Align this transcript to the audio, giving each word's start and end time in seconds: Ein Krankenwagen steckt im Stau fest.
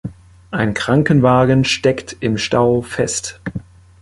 Ein 0.49 0.73
Krankenwagen 0.73 1.63
steckt 1.63 2.17
im 2.21 2.39
Stau 2.39 2.81
fest. 2.81 3.39